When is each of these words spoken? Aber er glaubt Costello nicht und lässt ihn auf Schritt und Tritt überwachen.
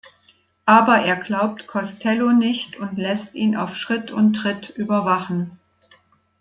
Aber 0.65 0.97
er 1.03 1.15
glaubt 1.15 1.67
Costello 1.67 2.31
nicht 2.31 2.75
und 2.75 2.97
lässt 2.97 3.35
ihn 3.35 3.55
auf 3.55 3.75
Schritt 3.75 4.09
und 4.09 4.33
Tritt 4.33 4.67
überwachen. 4.71 5.59